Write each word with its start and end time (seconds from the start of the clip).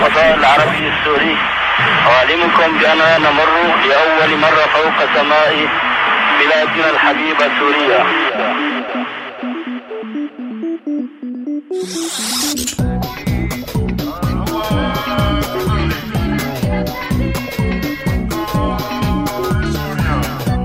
الفضاء 0.00 0.34
العربي 0.34 0.88
السوري. 0.88 1.36
أعلمكم 2.06 2.78
بأننا 2.80 3.18
نمر 3.18 3.50
لأول 3.88 4.38
مرة 4.40 4.64
فوق 4.74 4.98
سماء 5.14 5.68
بلادنا 6.40 6.90
الحبيبة 6.90 7.50
سوريا. 7.58 8.04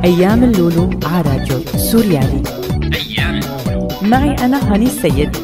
أيام 0.03 0.43
اللولو 0.43 0.99
على 1.05 1.21
راديو 1.29 1.59
سوريالي. 1.77 2.43
أيام 2.93 3.39
اللولو. 3.39 3.87
معي 4.01 4.35
أنا 4.45 4.73
هاني 4.73 4.85
السيد. 4.85 5.37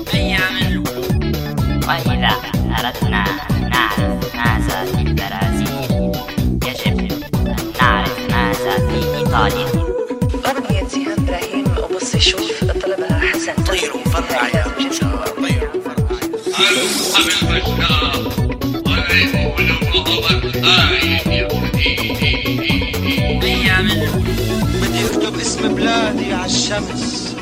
بلادي 25.76 26.34
على 26.34 26.45
الشمس 26.45 27.35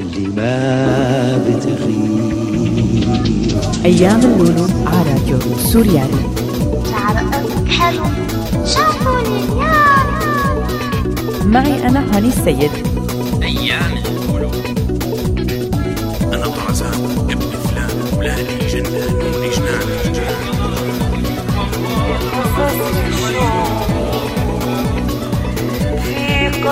اللي 0.00 0.28
ما 0.36 1.38
بتغيب 1.46 2.82
أيام 3.84 4.20
اللولو 4.20 4.66
على 4.86 5.10
راديو 5.10 5.38
سوريالي. 5.58 6.22
شعر 6.90 7.16
حلو. 7.68 8.04
شافوني 8.66 9.40
يا 9.60 9.74
معي 11.44 11.88
أنا 11.88 12.16
هاني 12.16 12.28
السيد. 12.28 13.01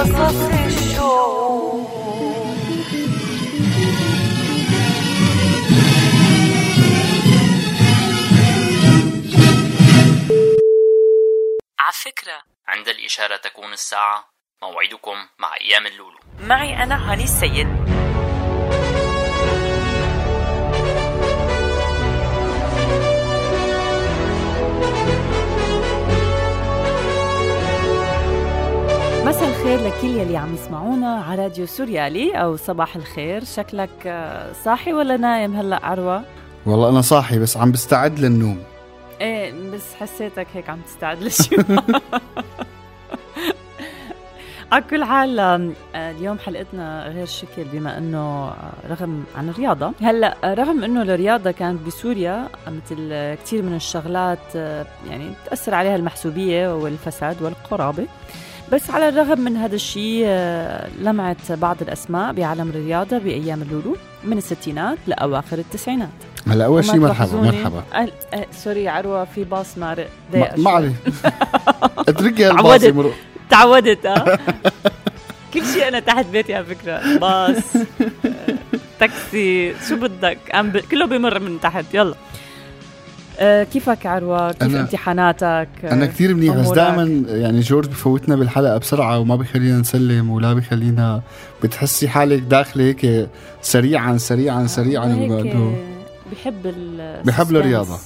الشوق 0.00 1.90
على 11.80 11.92
فكرة 11.92 12.42
عند 12.68 12.88
الإشارة 12.88 13.36
تكون 13.36 13.72
الساعة 13.72 14.24
موعدكم 14.62 15.16
مع 15.38 15.54
أيام 15.60 15.86
اللولو. 15.86 16.18
معي 16.40 16.82
أنا 16.82 17.12
هاني 17.12 17.24
السيد. 17.24 17.66
الخير 29.70 29.88
لكل 29.88 30.08
يلي 30.08 30.36
عم 30.36 30.54
يسمعونا 30.54 31.14
على 31.14 31.42
راديو 31.42 31.66
سوريالي 31.66 32.32
أو 32.32 32.56
صباح 32.56 32.96
الخير. 32.96 33.44
شكلك 33.44 33.90
آه، 34.06 34.52
صاحي 34.64 34.92
ولا 34.92 35.16
نايم 35.16 35.56
هلأ 35.56 35.86
عروة؟ 35.86 36.22
والله 36.66 36.88
أنا 36.88 37.00
صاحي 37.00 37.38
بس 37.38 37.56
عم 37.56 37.72
بستعد 37.72 38.18
للنوم. 38.18 38.62
إيه 39.20 39.70
بس 39.72 39.94
حسيتك 39.94 40.46
هيك 40.54 40.70
عم 40.70 40.78
تستعد 40.86 41.22
لشي 41.22 41.56
على 44.72 44.84
كل 44.90 45.04
حال 45.04 45.40
آه، 45.40 45.70
اليوم 45.94 46.38
حلقتنا 46.38 47.08
غير 47.08 47.26
شكل 47.26 47.64
بما 47.72 47.98
إنه 47.98 48.48
آه، 48.48 48.54
رغم 48.90 49.24
عن 49.36 49.48
الرياضة. 49.48 49.92
هلأ 50.02 50.36
رغم 50.44 50.84
إنه 50.84 51.02
الرياضة 51.02 51.50
كانت 51.50 51.86
بسوريا 51.86 52.48
مثل 52.66 53.34
كثير 53.44 53.62
من 53.62 53.74
الشغلات 53.76 54.54
يعني 55.10 55.32
تأثر 55.46 55.74
عليها 55.74 55.96
المحسوبية 55.96 56.74
والفساد 56.74 57.42
والقرابة. 57.42 58.06
بس 58.72 58.90
على 58.90 59.08
الرغم 59.08 59.40
من 59.40 59.56
هذا 59.56 59.74
الشيء 59.74 60.22
آه، 60.26 60.88
لمعت 61.00 61.52
بعض 61.52 61.76
الأسماء 61.82 62.32
بعالم 62.32 62.68
الرياضة 62.68 63.18
بأيام 63.18 63.62
اللولو 63.62 63.96
من 64.24 64.38
الستينات 64.38 64.98
لأواخر 65.06 65.58
التسعينات. 65.58 66.08
هلا 66.46 66.64
أول 66.64 66.84
شيء 66.84 66.96
مرحبا 66.96 67.36
مرحبا. 67.40 67.82
أه 67.94 68.08
أه 68.34 68.46
sorry 68.52 68.88
عروة 68.88 69.24
في 69.24 69.44
باص 69.44 69.78
مارق 69.78 70.08
ما 70.34 70.40
ضايق 70.40 70.50
ما 70.58 70.64
شوي. 70.64 70.72
علي. 70.72 70.92
اتركي 72.08 72.44
هالباص. 72.44 72.82
يمرق 72.82 73.12
تعودت 73.50 74.06
آه. 74.06 74.38
كل 75.54 75.66
شيء 75.66 75.88
أنا 75.88 76.00
تحت 76.00 76.26
بيتي 76.26 76.54
على 76.54 76.64
فكرة. 76.64 77.18
باص 77.18 77.76
آه، 77.76 78.56
تاكسي 79.00 79.74
شو 79.88 79.96
بدك؟ 79.96 80.38
عم 80.54 80.70
ب... 80.70 80.76
كله 80.78 81.06
بمر 81.06 81.38
من 81.38 81.60
تحت. 81.60 81.84
يلا. 81.94 82.14
كيفك 83.42 84.06
عروة؟ 84.06 84.52
كيف 84.52 84.72
أنا- 84.72 84.76
امتحاناتك؟ 84.76 85.68
أنا 85.84 86.06
كثير 86.06 86.34
منيح 86.34 86.56
بس؟ 86.56 86.68
دائما 86.68 87.24
يعني 87.28 87.60
جورج 87.60 87.88
بفوتنا 87.88 88.36
بالحلقة 88.36 88.78
بسرعة 88.78 89.18
وما 89.18 89.36
بخلينا 89.36 89.78
نسلم 89.78 90.30
ولا 90.30 90.52
بخلينا 90.54 91.20
بتحسي 91.62 92.08
حالك 92.08 92.38
داخلة 92.42 92.84
هيك 92.84 93.28
سريعا 93.62 94.16
سريعا 94.16 94.66
سريعا 94.66 95.06
هيك 95.06 95.30
إنه 95.30 95.74
بحب 96.32 96.66
ال 96.66 97.22
بحب 97.24 97.56
الرياضة. 97.56 97.98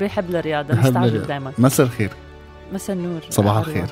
بحب 0.00 0.30
الرياضة 0.34 0.68
بحب 0.74 0.86
مستعجل 0.86 1.06
الرياضة. 1.08 1.26
دائما 1.28 1.52
مساء 1.58 1.86
الخير. 1.86 2.10
مساء 2.74 2.96
النور 2.96 3.20
صباح 3.30 3.52
عروة. 3.56 3.68
الخير. 3.68 3.86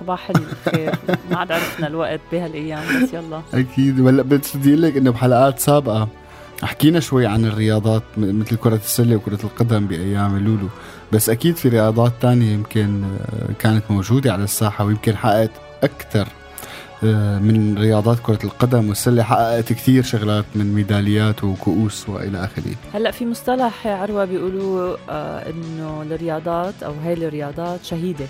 صباح 0.00 0.30
الخير. 0.30 0.94
ما 1.30 1.38
عاد 1.38 1.52
عرفنا 1.52 1.86
الوقت 1.86 2.20
بهالأيام 2.32 2.80
بس 3.02 3.12
يلا. 3.14 3.40
أكيد. 3.54 4.00
ولا 4.00 4.22
بدي 4.22 4.42
أقول 4.64 4.82
لك 4.82 4.96
إنه 4.96 5.10
بحلقات 5.10 5.58
سابقة. 5.58 6.08
حكينا 6.62 7.00
شوي 7.00 7.26
عن 7.26 7.44
الرياضات 7.44 8.02
مثل 8.16 8.56
كرة 8.56 8.74
السلة 8.74 9.16
وكرة 9.16 9.38
القدم 9.44 9.86
بأيام 9.86 10.36
اللولو 10.36 10.68
بس 11.12 11.30
أكيد 11.30 11.56
في 11.56 11.68
رياضات 11.68 12.12
تانية 12.20 12.52
يمكن 12.52 13.02
آه، 13.04 13.52
كانت 13.58 13.84
موجودة 13.90 14.32
على 14.32 14.44
الساحة 14.44 14.84
ويمكن 14.84 15.16
حققت 15.16 15.50
أكثر 15.82 16.28
آه، 17.04 17.38
من 17.38 17.78
رياضات 17.78 18.18
كرة 18.18 18.38
القدم 18.44 18.88
والسلة. 18.88 19.22
حققت 19.22 19.72
كثير 19.72 20.02
شغلات 20.02 20.44
من 20.54 20.74
ميداليات 20.74 21.44
وكؤوس 21.44 22.08
وإلى 22.08 22.44
آخره. 22.44 22.74
هلأ 22.94 23.10
في 23.10 23.26
مصطلح 23.26 23.86
عروة 23.86 24.24
بيقولوا 24.24 24.96
آه 25.10 25.50
إنه 25.50 26.02
الرياضات 26.02 26.82
أو 26.82 26.92
هاي 27.04 27.12
الرياضات 27.12 27.84
شهيدة. 27.84 28.26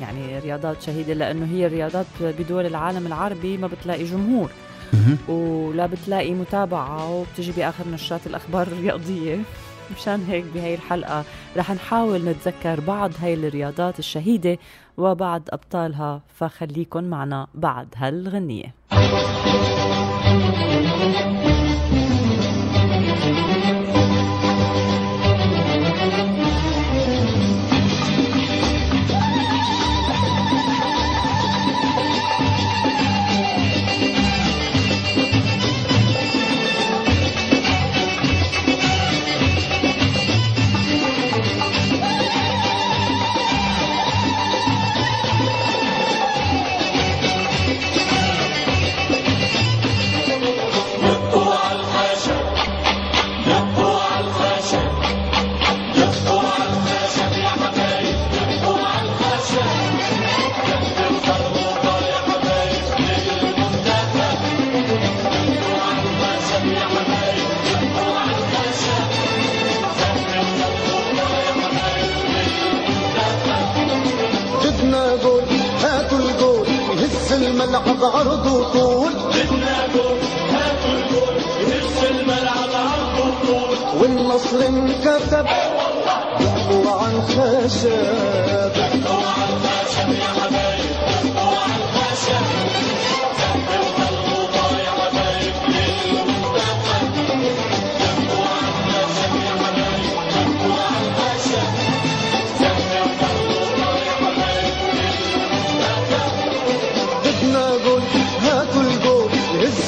يعني 0.00 0.38
رياضات 0.38 0.82
شهيدة 0.82 1.14
لأنه 1.14 1.46
هي 1.46 1.66
الرياضات 1.66 2.06
بدول 2.20 2.66
العالم 2.66 3.06
العربي 3.06 3.56
ما 3.56 3.66
بتلاقي 3.66 4.04
جمهور. 4.04 4.50
ولا 5.28 5.86
بتلاقي 5.86 6.30
متابعة 6.30 7.10
وبتجي 7.14 7.52
باخر 7.52 7.88
نشرات 7.88 8.26
الأخبار 8.26 8.66
الرياضية. 8.66 9.38
مشان 9.96 10.24
هيك 10.28 10.44
بهاي 10.54 10.74
الحلقة 10.74 11.24
رح 11.56 11.70
نحاول 11.70 12.24
نتذكر 12.24 12.80
بعض 12.80 13.10
هاي 13.22 13.34
الرياضات 13.34 13.98
الشهيدة 13.98 14.58
وبعض 14.96 15.42
أبطالها 15.50 16.20
فخليكن 16.34 17.04
معنا 17.04 17.46
بعد 17.54 17.88
هالغنية. 17.96 18.74
الملعب 77.96 78.14
عرض 78.14 78.46
وطول 78.46 79.12
والنصر 84.00 84.66
انكتب 84.66 85.46
دقوا 86.40 86.90
على 87.00 87.16
الخشب 87.16 88.72
بدنا 88.76 89.16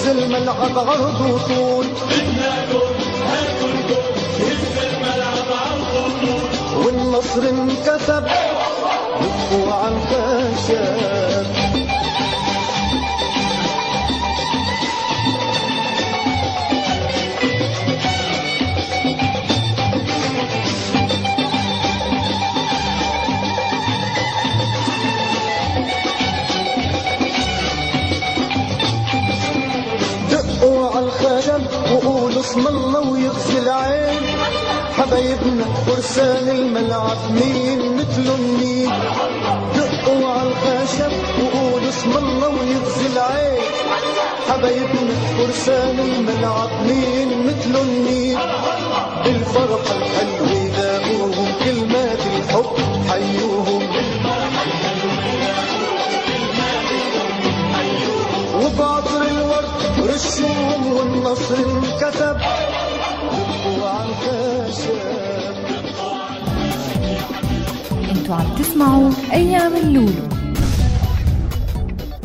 هز 0.08 0.16
الملعب 0.16 0.78
عرض 0.78 1.20
وطول 1.20 1.86
والنصر 6.86 7.42
دقوا 9.20 9.72
على 9.72 9.96
الخشب 9.96 11.57
الخشب 31.58 31.92
وقولوا 31.92 32.40
اسم 32.40 32.66
الله 32.66 33.00
ويغزي 33.10 33.58
العين. 33.58 34.22
حبايبنا 34.98 35.64
فرسان 35.86 36.48
الملعب 36.48 37.18
مين 37.30 37.96
مثلهم 37.96 38.60
مين 38.60 38.90
دقوا 39.74 40.28
على 40.28 40.48
الخشب 40.48 41.12
وقولوا 41.42 41.88
اسم 41.88 42.12
الله 42.16 42.48
ويغزي 42.48 43.06
العين. 43.12 43.62
حبايبنا 44.48 45.14
فرسان 45.38 45.98
الملعب 46.00 46.70
مين 46.86 47.46
مثلهم 47.46 48.04
مين 48.04 48.38
بالفرحة 49.24 49.96
الحلوة 49.96 50.70
لاقوهم 50.78 51.48
كلمات 51.64 52.22
الحب 52.36 52.76
حيوهم. 53.08 53.82
الورد 58.58 59.07
أنتوا 68.10 68.34
عم 68.34 68.54
تسمعوا 68.58 69.10
أيام 69.32 69.76
اللولو. 69.76 70.28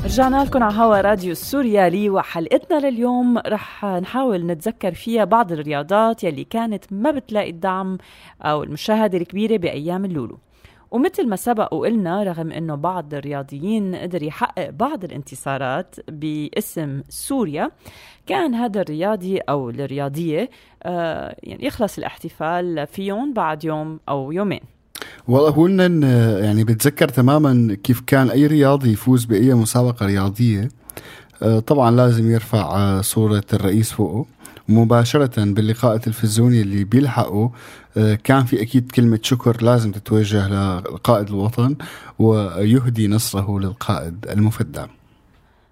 رجعنا 0.04 0.44
لكم 0.44 0.64
على 0.64 0.76
هوا 0.76 1.02
راديو 1.02 1.32
السوريالي 1.32 2.10
وحلقتنا 2.10 2.90
لليوم. 2.90 3.38
رح 3.38 3.86
نحاول 3.86 4.46
نتذكر 4.46 4.94
فيها 4.94 5.26
بعض 5.26 5.52
الرياضات 5.52 6.24
يلي 6.24 6.44
كانت 6.44 6.86
ما 6.92 7.12
بتلاقي 7.12 7.50
الدعم 7.50 7.98
أو 8.42 8.64
المشاهدة 8.64 9.18
الكبيرة 9.18 9.58
بأيام 9.58 10.06
اللولو. 10.06 10.38
ومثل 10.94 11.28
ما 11.28 11.36
سبق 11.36 11.74
وقلنا 11.74 12.24
رغم 12.24 12.52
إنه 12.52 12.76
بعض 12.76 13.14
الرياضيين 13.14 13.96
قدر 13.96 14.24
يحقق 14.24 14.70
بعض 14.70 15.04
الانتصارات 15.04 15.96
باسم 16.08 17.02
سوريا 17.10 17.72
كان 18.28 18.56
هذا 18.56 18.82
الرياضي 18.82 19.38
أو 19.38 19.70
الرياضية 19.70 20.50
آه 20.84 21.36
يعني 21.44 21.66
يخلص 21.66 21.98
الاحتفال 21.98 22.88
فيهم 22.88 23.34
بعد 23.34 23.64
يوم 23.64 24.00
أو 24.10 24.32
يومين. 24.32 24.60
والله 25.28 25.50
هو 25.50 25.66
إن 25.66 26.04
يعني 26.44 26.64
بتذكر 26.64 27.08
تماما 27.08 27.78
كيف 27.84 28.02
كان 28.08 28.30
أي 28.30 28.48
رياضي 28.48 28.92
يفوز 28.92 29.26
بأي 29.26 29.54
مسابقة 29.54 30.06
رياضية 30.06 30.70
آه، 31.44 31.60
طبعا 31.60 31.92
لازم 31.92 32.32
يرفع 32.32 32.76
آه، 32.76 33.02
صورة 33.02 33.44
الرئيس 33.54 33.92
فوقه. 33.92 34.26
مباشرة 34.68 35.32
باللقاء 35.38 35.96
التلفزيوني 35.96 36.62
اللي 36.62 36.84
بيلحقه 36.84 37.52
آه، 37.98 38.16
كان 38.16 38.44
في 38.44 38.62
أكيد 38.62 38.92
كلمة 38.92 39.20
شكر 39.24 39.64
لازم 39.64 39.92
تتوجه 39.92 40.48
لقائد 40.80 41.30
الوطن 41.30 41.76
ويهدي 42.20 43.08
نصره 43.08 43.60
للقائد 43.60 44.26
المفدى. 44.30 44.86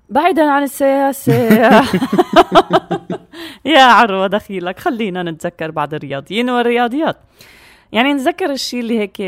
بعيدا 0.10 0.52
عن 0.52 0.64
السياسة. 0.64 1.34
يا 3.66 3.82
عروة 3.82 4.28
دخيلك 4.28 4.80
خلينا 4.80 5.24
نتذكر 5.24 5.72
بعض 5.72 5.94
الرياضيين 5.94 6.50
والرياضيات. 6.50 7.18
يعني 7.92 8.14
نتذكر 8.14 8.52
الشيء 8.52 8.80
اللي 8.80 9.00
هيك 9.00 9.20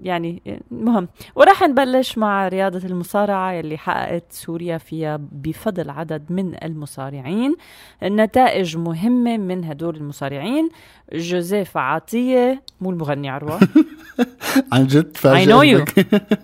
يعني 0.00 0.42
مهم. 0.70 1.08
وراح 1.34 1.62
نبلش 1.62 2.18
مع 2.18 2.48
رياضة 2.48 2.86
المصارعة 2.88 3.52
يلي 3.52 3.78
حققت 3.78 4.24
سوريا 4.30 4.78
فيها 4.78 5.20
بفضل 5.32 5.90
عدد 5.90 6.22
من 6.30 6.64
المصارعين. 6.64 7.56
نتائج 8.04 8.76
مهمة 8.76 9.36
من 9.36 9.64
هدول 9.64 9.96
المصارعين. 9.96 10.68
جوزيف 11.12 11.76
عطية 11.76 12.62
مو 12.80 12.90
المغني 12.90 13.28
عروة. 13.28 13.60
عن 14.72 14.86
جد 14.86 15.16
فاجأ 15.16 15.52
know 15.52 15.62
you. 15.64 15.84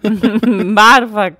بعرفك. 0.77 1.35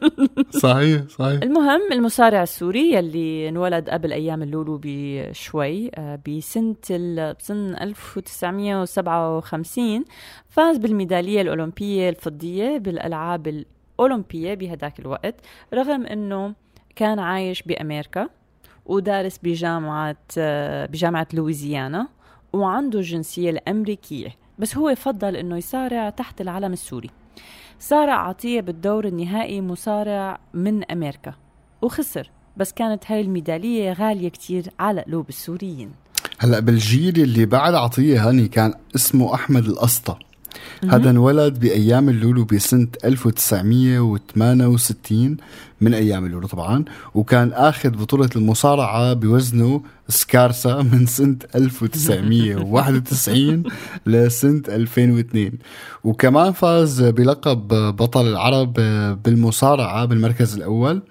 صحيح 0.62 1.02
صحيح. 1.08 1.42
المهم 1.42 1.80
المصارع 1.92 2.42
السوري 2.42 2.92
يلي 2.94 3.48
انولد 3.48 3.88
قبل 3.90 4.12
أيام 4.12 4.42
اللولو 4.42 4.80
بشوي 4.82 5.90
آه، 5.94 6.18
بسنة 6.28 6.74
ال- 6.90 7.34
بسنه 7.34 7.82
1957 7.82 9.53
فاز 10.48 10.76
بالميدالية 10.76 11.40
الأولمبية 11.40 12.08
الفضية 12.08 12.78
بالألعاب 12.78 13.64
الأولمبية 13.98 14.54
بهداك 14.54 15.00
الوقت 15.00 15.34
رغم 15.74 16.06
إنه 16.06 16.54
كان 16.96 17.18
عايش 17.18 17.62
بأمريكا 17.62 18.28
ودارس 18.86 19.38
بجامعة 19.42 20.16
آه، 20.38 20.86
بجامعة 20.86 21.26
لويزيانا 21.32 22.08
وعنده 22.52 22.98
الجنسية 22.98 23.50
الأمريكية 23.50 24.28
بس 24.58 24.76
هو 24.76 24.94
فضل 24.94 25.36
إنه 25.36 25.56
يصارع 25.56 26.10
تحت 26.10 26.40
العلم 26.40 26.72
السوري. 26.72 27.10
صارع 27.78 28.28
عطية 28.28 28.60
بالدور 28.60 29.04
النهائي 29.04 29.60
مصارع 29.60 30.40
من 30.54 30.90
أمريكا 30.90 31.34
وخسر 31.82 32.30
بس 32.56 32.72
كانت 32.72 33.10
هاي 33.10 33.20
الميدالية 33.20 33.92
غالية 33.92 34.28
كتير 34.28 34.64
على 34.78 35.00
قلوب 35.00 35.28
السوريين. 35.28 35.92
هلا 36.38 36.60
بالجيل 36.60 37.20
اللي 37.20 37.46
بعد 37.46 37.74
عطية 37.74 38.28
هاني 38.28 38.48
كان 38.48 38.74
اسمه 38.96 39.34
أحمد 39.34 39.64
الأسطى. 39.64 40.16
هذا 40.88 41.10
انولد 41.10 41.60
بأيام 41.60 42.08
اللولو 42.08 42.44
بسنة 42.44 42.88
1968 43.04 45.36
من 45.80 45.94
أيام 45.94 46.26
اللولو 46.26 46.46
طبعا 46.46 46.84
وكان 47.14 47.52
آخذ 47.52 47.90
بطولة 47.90 48.30
المصارعة 48.36 49.12
بوزنه 49.12 49.82
سكارسا 50.08 50.82
من 50.82 51.06
سنة 51.06 51.36
1991 51.54 53.62
لسنة 54.06 54.62
2002 54.68 55.52
وكمان 56.04 56.52
فاز 56.52 57.02
بلقب 57.02 57.68
بطل 57.96 58.26
العرب 58.26 58.72
بالمصارعة 59.24 60.04
بالمركز 60.04 60.54
الأول 60.54 61.02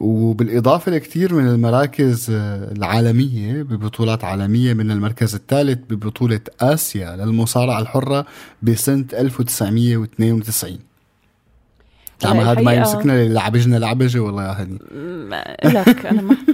وبالإضافة 0.00 0.92
لكثير 0.92 1.34
من 1.34 1.48
المراكز 1.48 2.26
العالمية 2.30 3.62
ببطولات 3.62 4.24
عالمية 4.24 4.74
من 4.74 4.90
المركز 4.90 5.34
الثالث 5.34 5.78
ببطولة 5.90 6.40
آسيا 6.60 7.16
للمصارعة 7.16 7.80
الحرة 7.80 8.26
بسنة 8.62 9.06
1992 9.12 10.95
تعمل 12.18 12.44
هذا 12.44 12.60
ما 12.60 12.72
يمسكنا 12.72 13.28
لعبجنا 13.28 13.76
لعبجه 13.76 14.18
والله 14.18 14.42
يا 14.42 14.52
هني 14.52 14.78
لك 15.64 16.06
أنا 16.06 16.22
ما 16.22 16.36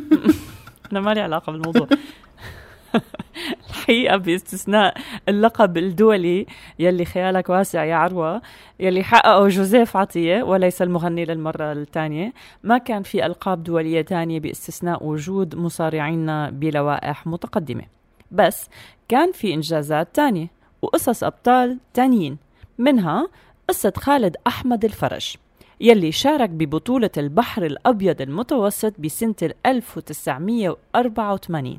أنا 0.92 1.00
ما 1.00 1.14
لي 1.14 1.20
علاقة 1.20 1.52
بالموضوع. 1.52 1.88
الحقيقة 3.70 4.16
باستثناء 4.16 4.94
اللقب 5.28 5.76
الدولي 5.78 6.46
يلي 6.78 7.04
خيالك 7.04 7.48
واسع 7.48 7.84
يا 7.84 7.94
عروة 7.94 8.42
يلي 8.80 9.04
حققه 9.04 9.48
جوزيف 9.48 9.96
عطية 9.96 10.42
وليس 10.42 10.82
المغني 10.82 11.24
للمرة 11.24 11.72
الثانية. 11.72 12.32
ما 12.62 12.78
كان 12.78 13.02
في 13.02 13.26
ألقاب 13.26 13.64
دولية 13.64 14.02
تانية 14.02 14.40
باستثناء 14.40 15.06
وجود 15.06 15.54
مصارعين 15.54 16.50
بلوائح 16.50 17.26
متقدمة. 17.26 17.84
بس 18.30 18.68
كان 19.08 19.32
في 19.32 19.54
إنجازات 19.54 20.08
تانية 20.14 20.50
وقصص 20.82 21.24
أبطال 21.24 21.78
تانيين 21.94 22.38
منها 22.78 23.28
قصة 23.68 23.92
خالد 23.96 24.36
أحمد 24.46 24.84
الفرج. 24.84 25.36
يلي 25.82 26.12
شارك 26.12 26.50
ببطولة 26.50 27.10
البحر 27.16 27.66
الأبيض 27.66 28.20
المتوسط 28.20 29.00
بسنة 29.00 29.34
1984 29.66 31.78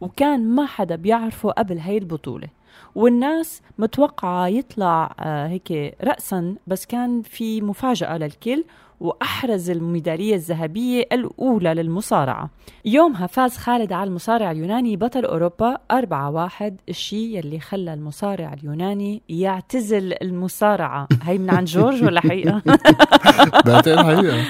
وكان 0.00 0.48
ما 0.54 0.66
حدا 0.66 0.96
بيعرفه 0.96 1.50
قبل 1.50 1.78
هاي 1.78 1.98
البطولة. 1.98 2.48
والناس 2.94 3.62
متوقعة 3.78 4.46
يطلع 4.46 5.14
آه، 5.20 5.46
هيك 5.46 5.96
رأسا 6.04 6.54
بس 6.66 6.86
كان 6.86 7.22
في 7.22 7.60
مفاجأة 7.60 8.18
للكل 8.18 8.64
وأحرز 9.00 9.70
الميدالية 9.70 10.34
الذهبية 10.34 11.06
الأولى 11.12 11.74
للمصارعة. 11.74 12.50
يومها 12.84 13.26
فاز 13.26 13.56
خالد 13.56 13.92
على 13.92 14.08
المصارع 14.08 14.50
اليوناني 14.50 14.96
بطل 14.96 15.24
أوروبا 15.24 15.78
4-1 15.92 16.72
الشيء 16.88 17.38
يلي 17.38 17.60
خلى 17.60 17.94
المصارع 17.94 18.52
اليوناني 18.52 19.22
يعتزل 19.28 20.14
المصارعة. 20.22 21.08
هي 21.22 21.38
من 21.38 21.50
عن 21.50 21.64
جورج 21.64 22.04
ولا 22.04 22.20
حقيقة؟ 22.20 22.62
بعتقد 23.66 23.98
حقيقة. 23.98 24.44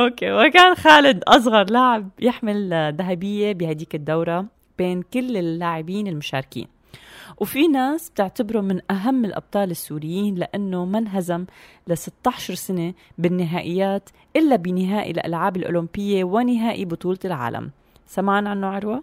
أوكي 0.00 0.32
وكان 0.32 0.74
خالد 0.74 1.22
أصغر 1.24 1.70
لاعب 1.70 2.08
يحمل 2.20 2.94
ذهبية 2.98 3.52
بهديك 3.52 3.94
الدورة 3.94 4.46
بين 4.78 5.02
كل 5.02 5.36
اللاعبين 5.36 6.06
المشاركين. 6.06 6.79
وفي 7.38 7.68
ناس 7.68 8.10
بتعتبره 8.10 8.60
من 8.60 8.80
أهم 8.90 9.24
الأبطال 9.24 9.70
السوريين 9.70 10.34
لأنه 10.34 10.84
ما 10.84 10.98
انهزم 10.98 11.44
ل 11.88 11.96
16 11.96 12.54
سنة 12.54 12.94
بالنهائيات 13.18 14.10
إلا 14.36 14.56
بنهائي 14.56 15.10
الألعاب 15.10 15.56
الأولمبية 15.56 16.24
ونهائي 16.24 16.84
بطولة 16.84 17.18
العالم. 17.24 17.70
سمعان 18.06 18.46
عنه 18.46 18.66
عروة؟ 18.66 19.02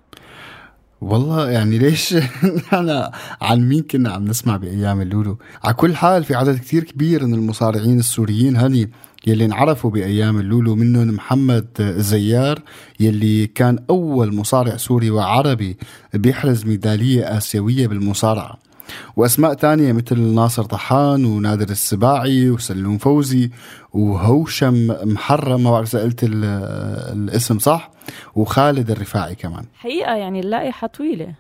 والله 1.02 1.50
يعني 1.50 1.78
ليش 1.78 2.14
نحن 2.58 3.10
عن 3.42 3.70
مين 3.70 3.84
كنا 3.84 4.12
عم 4.12 4.26
نسمع 4.26 4.58
بأيام 4.58 5.02
اللولو؟ 5.02 5.38
على 5.64 5.74
كل 5.74 5.96
حال 5.96 6.24
في 6.24 6.36
عدد 6.36 6.60
كتير 6.60 6.84
كبير 6.84 7.26
من 7.26 7.34
المصارعين 7.34 8.00
السوريين 8.00 8.56
هني 8.58 8.90
يلي 9.28 9.46
انعرفوا 9.46 9.90
بأيام 9.92 10.40
اللولو 10.40 10.76
منهم 10.76 11.08
محمد 11.08 11.68
زيار 11.98 12.60
يلي 13.00 13.48
كان 13.48 13.80
أول 13.90 14.36
مصارع 14.36 14.78
سوري 14.78 15.10
وعربي 15.10 15.78
بيحرز 16.14 16.66
ميدالية 16.66 17.38
آسيوية 17.38 17.88
بالمصارعة. 17.88 18.58
وأسماء 19.16 19.54
تانية 19.54 19.94
مثل 19.94 20.20
ناصر 20.20 20.64
طحان 20.64 21.26
ونادر 21.26 21.70
السباعي 21.70 22.50
وسلوم 22.50 22.98
فوزي 22.98 23.50
وهوشم 23.94 24.88
محرم 25.04 25.64
ما 25.64 25.72
بعرف 25.72 25.96
إذا 25.96 26.04
قلت 26.04 26.24
ال- 26.24 26.46
الاسم 27.18 27.60
صح 27.60 27.92
وخالد 28.36 28.92
الرفاعي 28.92 29.36
كمان. 29.36 29.64
حقيقة 29.76 30.16
يعني 30.16 30.40
اللائحة 30.40 30.88
طويلة. 30.88 31.34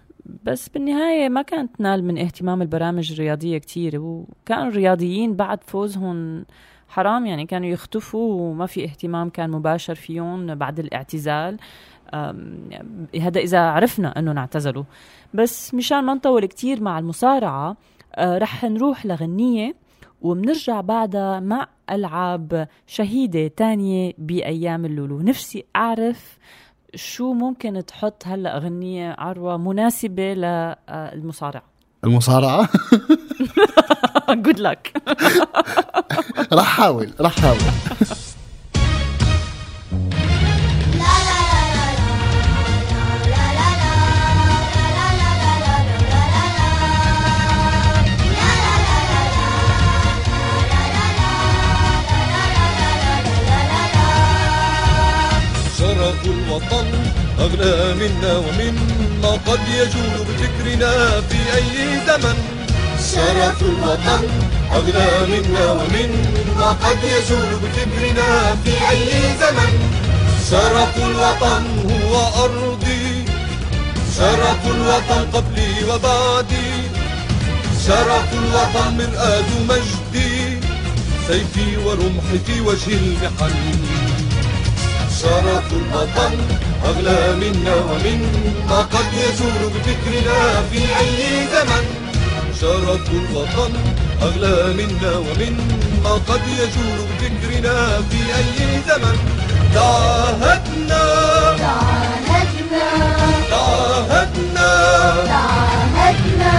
بس 0.43 0.69
بالنهاية 0.69 1.29
ما 1.29 1.41
كانت 1.41 1.75
تنال 1.75 2.03
من 2.03 2.17
اهتمام 2.17 2.62
البرامج 2.62 3.12
الرياضية 3.12 3.57
كتير 3.57 4.00
وكانوا 4.00 4.67
الرياضيين 4.67 5.36
بعد 5.36 5.63
فوزهم 5.63 6.46
حرام 6.89 7.25
يعني 7.25 7.46
كانوا 7.46 7.67
يختفوا 7.67 8.41
وما 8.41 8.65
في 8.65 8.84
اهتمام 8.84 9.29
كان 9.29 9.50
مباشر 9.50 9.96
فيهم 9.96 10.55
بعد 10.55 10.79
الاعتزال. 10.79 11.57
هذا 13.22 13.39
إذا 13.39 13.60
عرفنا 13.60 14.19
أنه 14.19 14.39
اعتزلوا 14.39 14.84
بس 15.34 15.74
مشان 15.74 16.00
ما 16.03 16.13
نطول 16.13 16.46
كتير 16.46 16.81
مع 16.81 17.00
المصارعة 17.00 17.77
آه، 18.15 18.38
رح 18.38 18.63
نروح 18.63 19.05
لغنية 19.05 19.75
وبنرجع 20.22 20.81
بعدها 20.81 21.39
مع 21.39 21.67
ألعاب 21.91 22.67
شهيدة 22.88 23.48
تانية 23.48 24.13
بأيام 24.17 24.86
اللولو. 24.86 25.22
نفسي 25.22 25.65
أعرف 25.75 26.38
شو 26.96 27.34
ممكن 27.34 27.86
تحط 27.86 28.24
هلا 28.25 28.58
أغنية 28.58 29.15
عروة 29.17 29.58
مناسبة 29.58 30.34
للمصارعة؟ 30.34 31.63
المصارعة؟ 32.03 32.70
جود 34.44 34.60
لك 34.60 34.94
رح 36.53 36.65
حاول 36.65 37.13
رح 37.22 37.39
حاول. 37.41 37.58
أغلى 57.47 57.93
منا 57.93 58.37
ومما 58.37 59.31
قد 59.47 59.59
يجول 59.67 60.25
بفكرنا 60.27 61.21
في 61.21 61.39
أي 61.55 61.99
زمن. 62.07 62.37
شرف 63.11 63.61
الوطن 63.61 64.23
أغلى 64.71 65.09
منا 65.31 65.71
ومما 65.71 66.69
قد 66.83 66.97
يجول 67.03 67.49
بفكرنا 67.63 68.55
في 68.63 68.71
أي 68.89 69.09
زمن. 69.39 69.71
شرف 70.51 70.97
الوطن 70.97 71.63
هو 71.89 72.43
أرضي. 72.43 73.25
شرف 74.17 74.61
الوطن 74.65 75.21
قبلي 75.33 75.83
وبعدي. 75.89 76.71
شرف 77.87 78.33
الوطن 78.33 78.97
مرآة 78.97 79.49
مجدي. 79.69 80.59
سيفي 81.27 81.77
ورمحي 81.77 82.37
في 82.45 82.61
وجه 82.61 82.87
المحن. 82.87 83.55
شرف 85.21 85.74
الوطن 85.74 86.33
أغلى 86.86 87.36
منا 87.36 87.75
ومما 87.75 88.79
قد 88.93 89.13
يزول 89.13 89.71
بفكرنا 89.74 90.62
في 90.71 90.77
أي 90.77 91.47
زمن. 91.53 91.86
شرف 92.62 93.09
الوطن 93.09 93.74
أغلى 94.21 94.74
منا 94.74 95.12
ومما 95.17 96.13
قد 96.29 96.41
يجول 96.47 97.00
بفكرنا 97.09 98.01
في 98.09 98.19
أي 98.38 98.81
زمن. 98.88 99.17
تعاهدنا 99.74 101.03
تعاهدنا 101.57 102.86
تعاهدنا 103.50 104.69
تعاهدنا 105.27 106.53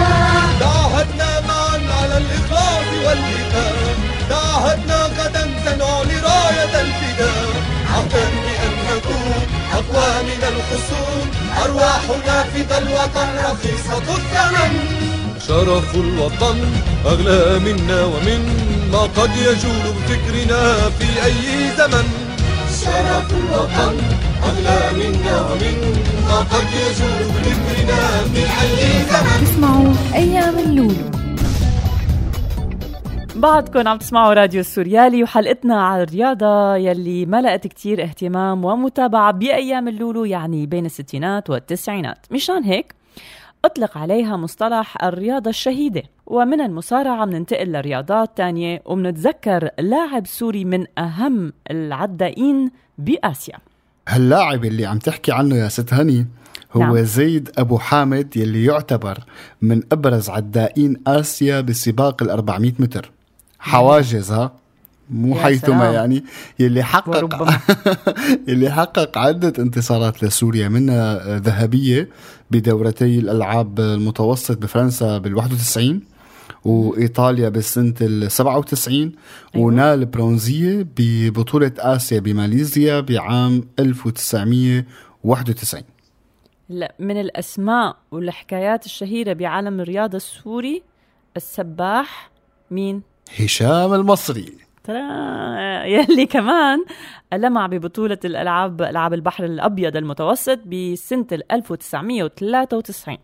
تعاهدنا 0.60 1.40
معا 1.48 1.78
على 2.00 2.16
الإخلاص 2.16 2.88
والإيمان 3.04 3.96
تعاهدنا 4.30 4.98
غدا 5.18 5.50
سنعلي 5.64 6.16
راية 6.20 6.80
الفداء. 6.80 7.68
عهدا 7.94 8.47
أقوى 9.78 10.10
من 10.28 10.42
الخصوم 10.52 11.26
أرواحنا 11.64 12.42
فدى 12.42 12.78
الوطن 12.78 13.28
رخيصة 13.50 14.06
الثمن 14.18 14.72
شرف 15.48 15.94
الوطن 15.94 16.58
أغلى 17.06 17.58
منا 17.58 18.04
ومما 18.04 18.98
قد 19.16 19.30
يجول 19.36 19.84
بفكرنا 19.96 20.90
في 20.98 21.24
أي 21.24 21.70
زمن. 21.78 22.06
شرف 22.80 23.32
الوطن 23.32 23.96
أغلى 24.48 24.80
منا 24.98 25.40
ومما 25.40 26.38
قد 26.38 26.66
يجول 26.82 27.22
بفكرنا 27.44 28.00
في 28.34 28.42
أي 28.62 29.04
زمن. 29.10 29.46
تسمعوا 29.46 29.94
أيام 30.14 30.58
اللولو. 30.58 31.17
بعدكم 33.38 33.88
عم 33.88 33.98
تسمعوا 33.98 34.34
راديو 34.34 34.60
السوريالي 34.60 35.22
وحلقتنا 35.22 35.82
على 35.82 36.02
الرياضة 36.02 36.76
يلي 36.76 37.26
ما 37.26 37.40
لقت 37.42 37.66
كتير 37.66 38.02
اهتمام 38.02 38.64
ومتابعة 38.64 39.32
بأيام 39.32 39.88
اللولو 39.88 40.24
يعني 40.24 40.66
بين 40.66 40.86
الستينات 40.86 41.50
والتسعينات 41.50 42.26
مشان 42.30 42.64
هيك 42.64 42.94
أطلق 43.64 43.98
عليها 43.98 44.36
مصطلح 44.36 45.04
الرياضة 45.04 45.50
الشهيدة 45.50 46.02
ومن 46.26 46.60
المصارعة 46.60 47.24
مننتقل 47.24 47.72
لرياضات 47.72 48.36
تانية 48.36 48.82
ومنتذكر 48.84 49.70
لاعب 49.78 50.26
سوري 50.26 50.64
من 50.64 50.86
أهم 50.98 51.52
العدائين 51.70 52.70
بآسيا 52.98 53.56
هاللاعب 54.08 54.64
اللي 54.64 54.86
عم 54.86 54.98
تحكي 54.98 55.32
عنه 55.32 55.56
يا 55.56 55.68
ست 55.68 55.94
هني 55.94 56.26
هو 56.72 56.80
نعم. 56.80 56.94
نعم. 56.94 57.04
زيد 57.04 57.50
أبو 57.58 57.78
حامد 57.78 58.36
يلي 58.36 58.64
يعتبر 58.64 59.18
من 59.62 59.82
أبرز 59.92 60.30
عدائين 60.30 60.96
آسيا 61.06 61.60
بسباق 61.60 62.22
ال 62.22 62.30
400 62.30 62.72
متر 62.78 63.17
حواجز 63.58 64.32
ها 64.32 64.52
مو 65.10 65.34
حيثما. 65.34 65.90
يعني 65.90 66.24
يلي 66.58 66.82
حقق. 66.82 67.48
يلي 68.48 68.70
حقق 68.70 69.18
عدة 69.18 69.62
انتصارات 69.62 70.24
لسوريا 70.24 70.68
منها 70.68 71.38
ذهبية 71.38 72.08
بدورتي 72.50 73.18
الألعاب 73.18 73.80
المتوسط 73.80 74.58
بفرنسا 74.58 75.18
بال 75.18 75.34
91 75.34 76.00
وإيطاليا 76.64 77.48
بالسنة 77.48 77.94
ال 78.00 78.30
97 78.30 79.12
أيوة. 79.54 79.66
ونال 79.66 80.06
برونزية 80.06 80.86
ببطولة 80.96 81.72
آسيا 81.78 82.20
بماليزيا 82.20 83.00
بعام 83.00 83.68
1991 83.78 85.82
لا 86.68 86.94
من 86.98 87.20
الأسماء 87.20 87.96
والحكايات 88.10 88.86
الشهيرة 88.86 89.32
بعالم 89.32 89.80
الرياضة 89.80 90.16
السوري 90.16 90.82
السباح 91.36 92.30
مين؟ 92.70 93.02
هشام 93.40 93.94
المصري. 93.94 94.52
ترى 94.84 95.02
يلي 95.92 96.26
كمان 96.26 96.78
لمع 97.32 97.66
ببطولة 97.66 98.18
الألعاب 98.24 98.82
ألعاب 98.82 99.14
البحر 99.14 99.44
الأبيض 99.44 99.96
المتوسط 99.96 100.58
بسنة 100.66 101.26
ال 101.32 101.52
1993 101.52 103.16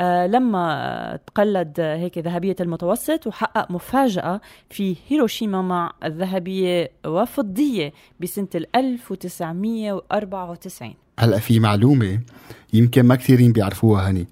آه، 0.00 0.26
لما 0.26 1.18
تقلد 1.26 1.80
هيك 1.80 2.18
ذهبية 2.18 2.56
المتوسط 2.60 3.26
وحقق 3.26 3.70
مفاجأة 3.70 4.40
في 4.70 4.96
هيروشيما 5.08 5.62
مع 5.62 5.92
الذهبية 6.04 6.90
وفضية 7.06 7.92
بسنة 8.20 8.48
ال 8.54 8.76
1994 8.76 10.94
هلأ 11.18 11.38
في 11.38 11.60
معلومة 11.60 12.20
يمكن 12.72 13.02
ما 13.02 13.14
كثيرين 13.14 13.52
بيعرفوها 13.52 14.10
هني. 14.10 14.20
آه، 14.20 14.26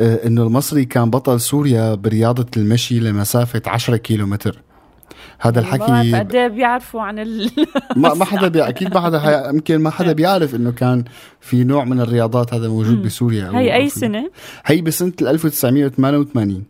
إنه 0.00 0.42
المصري 0.42 0.84
كان 0.84 1.10
بطل 1.10 1.40
سوريا 1.40 1.94
برياضة 1.94 2.46
المشي 2.56 3.00
لمسافة 3.00 3.62
10 3.66 3.96
كيلومتر. 3.96 4.62
هذا 5.42 5.60
الحكي 5.60 6.14
قد 6.14 6.36
بيعرفوا 6.36 7.02
عن 7.02 7.18
ال 7.18 7.50
ما 7.96 8.14
ما 8.14 8.24
حدا 8.24 8.48
بي... 8.48 8.68
أكيد 8.68 8.94
ما 8.94 9.00
حدا 9.00 9.20
حي... 9.20 9.48
يمكن 9.54 9.78
ما 9.78 9.90
حدا 9.90 10.12
بيعرف 10.12 10.54
إنه 10.54 10.72
كان 10.72 11.04
في 11.40 11.64
نوع 11.64 11.84
من 11.84 12.00
الرياضات 12.00 12.54
هذا 12.54 12.68
موجود 12.68 13.02
بسوريا 13.02 13.50
هي 13.54 13.76
أي 13.76 13.88
سنة؟ 13.88 14.30
هي 14.64 14.80
بسنة 14.80 15.12
1988 15.22 16.64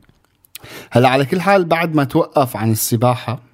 هلا 0.90 1.08
على 1.08 1.24
كل 1.24 1.40
حال 1.40 1.64
بعد 1.64 1.94
ما 1.94 2.04
توقف 2.04 2.56
عن 2.56 2.70
السباحة 2.70 3.32
آه، 3.32 3.36
آه، 3.36 3.51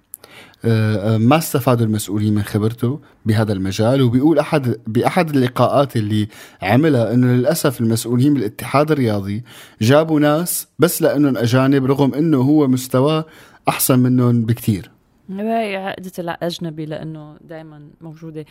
ما 1.19 1.39
استفادوا 1.39 1.87
المسؤولين 1.87 2.35
من 2.35 2.43
خبرته 2.43 3.01
بهذا 3.27 3.53
المجال 3.53 4.03
وبيقول 4.03 4.39
احد 4.39 4.77
بأحد 4.87 5.31
اللقاءات 5.31 5.97
اللي 5.97 6.29
عملها 6.63 7.15
إنه 7.15 7.27
للأسف 7.27 7.81
المسؤولين 7.81 8.35
بالاتحاد 8.35 8.91
الرياضي 8.91 9.45
جابوا 9.81 10.21
ناس 10.21 10.69
بس 10.79 11.03
لأنهم 11.03 11.37
أجانب 11.37 11.85
رغم 11.85 12.15
إنه 12.15 12.39
هو 12.39 12.69
مستواه 12.69 13.25
أحسن 13.69 13.99
منهم 13.99 14.45
بكثير. 14.45 14.91
هي 15.31 15.77
عقدة 15.77 16.13
الأجنبي 16.19 16.87
لأنه 16.87 17.37
دائما 17.41 17.89
موجودة. 18.01 18.45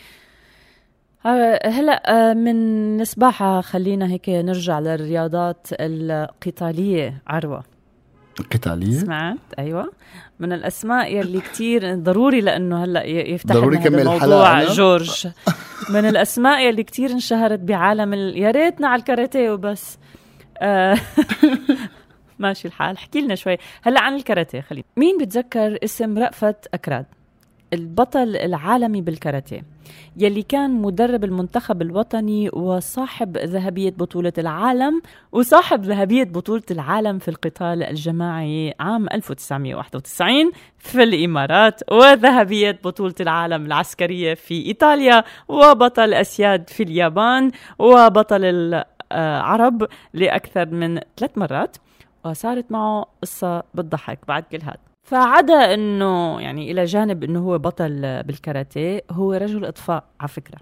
آه، 1.26 1.68
هلا 1.68 2.32
آه، 2.32 2.34
من 2.34 3.02
السباحة 3.02 3.62
خلينا 3.62 4.08
هيك 4.08 4.30
نرجع 4.30 4.80
للرياضات 4.80 5.68
القتالية 5.72 7.22
عروة. 7.28 7.64
قتالية؟ 8.52 9.00
سمعت؟ 9.00 9.38
أيوة. 9.60 9.92
من 10.40 10.54
الأسماء 10.54 11.16
يلي 11.16 11.42
كتير 11.42 11.96
ضروري 11.96 12.42
لأنه 12.42 12.84
هلأ 12.84 13.04
يفتح 13.04 13.56
ضروري 13.56 13.78
كمل 13.78 14.00
الموضوع؟ 14.00 14.64
جورج. 14.64 15.28
من 15.90 16.06
الأسماء 16.06 16.68
يلي 16.68 16.84
كتير 16.84 17.12
انشهرت 17.12 17.60
بعالم 17.60 18.14
ال... 18.14 18.38
يا 18.38 18.52
ريتنا 18.52 18.88
على 18.88 19.00
الكاراتيه 19.00 19.52
وبس. 19.52 19.98
آه، 20.58 20.98
ماشي 22.40 22.68
الحال. 22.68 22.96
احكي 22.96 23.22
لنا 23.22 23.36
شوي. 23.36 23.58
هلأ 23.82 24.02
عن 24.02 24.16
الكاراتيه 24.16 24.62
خلينا. 24.62 24.86
مين 24.98 25.18
بتذكر 25.18 25.78
اسم 25.84 26.18
رأفت 26.18 26.68
أكراد؟ 26.74 27.06
البطل 27.74 28.36
العالمي 28.36 29.02
بالكاراتيه 29.02 29.64
يلي 30.18 30.44
كان 30.44 30.82
مدرب 30.82 31.24
المنتخب 31.24 31.82
الوطني 31.82 32.50
وصاحب 32.50 33.38
ذهبية 33.38 33.90
بطولة 33.98 34.34
العالم 34.38 35.02
وصاحب 35.32 35.84
ذهبية 35.84 36.24
بطولة 36.24 36.64
العالم 36.72 37.20
في 37.20 37.28
القتال 37.28 37.84
الجماعي 37.84 38.74
عام 38.80 39.08
1991 39.14 40.52
في 40.78 41.04
الإمارات 41.04 41.82
وذهبية 41.92 42.80
بطولة 42.84 43.16
العالم 43.20 43.66
العسكرية 43.66 44.34
في 44.34 44.66
إيطاليا 44.66 45.24
وبطل 45.48 46.14
أسياد 46.14 46.70
في 46.70 46.84
اليابان 46.84 47.52
وبطل 47.80 48.42
العرب 49.12 49.88
لأكثر 50.14 50.66
من 50.66 51.00
ثلاث 51.18 51.38
مرات 51.38 51.78
وصارت 52.26 52.72
معه 52.72 53.06
قصة 53.22 53.64
بتضحك 53.74 54.20
بعد 54.28 54.44
كل 54.52 54.62
هذا 54.62 54.87
فعدا 55.08 55.74
إنه 55.74 56.42
يعني 56.42 56.72
إلى 56.72 56.86
جانب 56.86 57.24
إنه 57.24 57.40
هو 57.40 57.58
بطل 57.58 58.24
بالكاراتيه 58.24 59.04
هو 59.12 59.34
رجل 59.34 59.66
إطفاء 59.66 60.04
على 60.20 60.30
فكرة. 60.30 60.58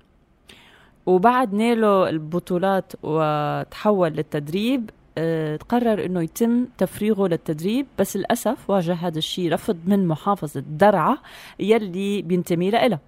وبعد 1.05 1.53
نيله 1.53 2.09
البطولات 2.09 2.93
وتحول 3.03 4.09
للتدريب 4.11 4.89
آه، 5.17 5.55
تقرر 5.55 6.05
إنه 6.05 6.21
يتم 6.21 6.65
تفريغه 6.77 7.27
للتدريب 7.27 7.85
بس 7.99 8.17
للأسف 8.17 8.69
واجه 8.69 8.93
هذا 8.93 9.17
الشيء 9.17 9.53
رفض 9.53 9.77
من 9.85 10.07
محافظة 10.07 10.63
درعا 10.69 11.17
يلي 11.59 12.21
بينتمي 12.21 12.69
لها 12.69 12.99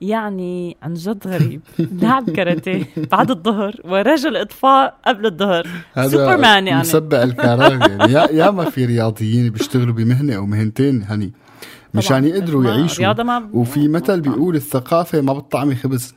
يعني 0.00 0.76
عن 0.82 0.94
جد 0.94 1.26
غريب. 1.28 1.60
لاعب 1.78 2.30
كاراتيه. 2.36 2.84
بعد 3.12 3.30
الظهر 3.30 3.74
ورجل 3.84 4.36
إطفاء 4.36 4.96
قبل 5.06 5.26
الظهر. 5.26 5.66
سوبرمان 6.10 6.66
يعني. 6.66 6.80
مسبع 6.80 7.22
الكارات 7.22 7.90
يعني 7.90 8.12
يا 8.12 8.30
يا 8.30 8.50
ما 8.50 8.70
في 8.70 8.84
رياضيين 8.84 9.50
بيشتغلوا 9.50 9.94
بمهنة 9.94 10.36
أو 10.36 10.46
مهنتين 10.46 11.02
هني. 11.02 11.32
مشان. 11.94 12.24
يقدروا 12.24 12.64
يعيشوا. 12.64 13.04
رياضة 13.04 13.22
ما- 13.22 13.50
وفي 13.52 13.88
مثل 13.88 14.20
بيقول 14.20 14.56
الثقافة 14.56 15.20
ما 15.20 15.32
بتطعمي 15.32 15.74
خبز. 15.74 16.14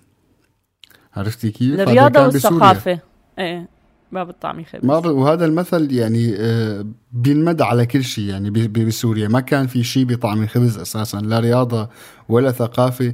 عرفتي 1.15 1.51
كيف؟ 1.51 1.79
الرياضة. 1.79 2.23
والثقافة. 2.25 2.99
إيه. 3.39 3.67
ما 4.11 4.23
بتطعمي 4.23 4.63
خبز 4.63 4.85
ما 4.85 4.99
ب... 4.99 5.05
وهذا 5.05 5.45
المثل 5.45 5.91
يعني 5.91 6.35
آه، 6.37 6.85
بينمد 7.11 7.61
على 7.61 7.85
كل 7.85 8.03
شيء 8.03 8.25
يعني 8.25 8.49
بسوريا. 8.49 9.27
ما 9.27 9.39
كان 9.39 9.67
في 9.67 9.83
شيء 9.83 10.05
بطعم 10.05 10.43
الخبز 10.43 10.77
أساسا 10.77 11.17
لا 11.17 11.39
رياضة 11.39 11.89
ولا 12.29 12.51
ثقافة. 12.51 13.13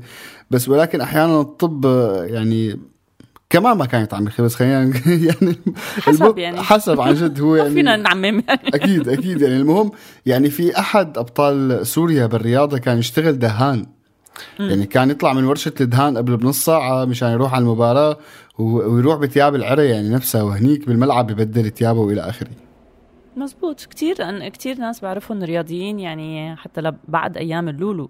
بس 0.52 0.70
ولكن 0.70 1.02
أحيانا 1.02 1.42
الطب 1.42 1.86
آه، 1.86 2.24
يعني 2.24 2.80
كمان 3.50 3.78
ما 3.78 3.86
كان 3.86 4.04
يطعم 4.04 4.28
الخبز 4.28 4.56
خلينا 4.56 4.94
يعني 5.28 5.56
حسب 6.00 6.38
يعني. 6.38 6.62
حسب 6.62 7.02
عن 7.02 7.14
جد 7.14 7.42
هو 7.42 7.56
يعني 7.66 7.74
فينا 7.74 7.96
نعمم. 7.96 8.24
يعني 8.24 8.44
أكيد 8.76 9.10
أكيد 9.10 9.42
يعني. 9.42 9.58
المهم 9.58 9.92
يعني 10.26 10.50
في 10.50 10.80
أحد 10.80 11.18
أبطال 11.18 11.88
سوريا 11.88 12.26
بالرياضة 12.26 12.78
كان 12.78 12.98
يشتغل 12.98 13.40
دهان. 13.40 13.86
يعني 14.60 14.86
كان 14.86 15.10
يطلع 15.10 15.34
من 15.34 15.43
ورشة 15.43 15.74
الدهان 15.82 16.17
قبل 16.17 16.38
بنص 16.38 16.65
ساعة 16.65 17.06
مشان 17.06 17.32
يروح 17.32 17.54
على 17.54 17.62
المباراة 17.62 18.17
ويروح 18.60 19.17
بثياب 19.17 19.56
العري 19.56 19.89
يعني 19.89 20.10
نفسها 20.10 20.43
وهنيك 20.43 20.88
بالملعب 20.88 21.28
ببدل 21.28 21.71
ثيابه 21.71 22.00
وإلى 22.00 22.21
آخره. 22.21 22.50
مزبوط. 23.38 23.82
كتير 23.82 24.30
أن 24.30 24.48
كتير 24.48 24.78
ناس 24.78 25.02
بعرفهم 25.02 25.43
رياضيين 25.43 26.00
يعني 26.00 26.56
حتى 26.56 26.91
بعد 27.08 27.38
أيام 27.38 27.69
اللولو. 27.69 28.10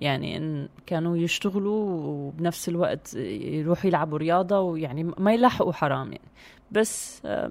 يعني 0.00 0.36
إن 0.36 0.68
كانوا 0.86 1.16
يشتغلوا 1.16 1.84
وبنفس 2.00 2.68
الوقت 2.68 3.14
يروحوا 3.14 3.86
يلعبوا 3.86 4.18
رياضة 4.18 4.60
ويعني 4.60 5.04
ما 5.18 5.32
يلحقوا 5.32 5.72
حرام 5.72 6.12
يعني. 6.12 6.28
بس 6.72 7.22
آه، 7.24 7.50